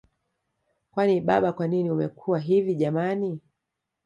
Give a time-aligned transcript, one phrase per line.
[0.91, 3.39] Kwani baba kwanini umekuwa hivi jamani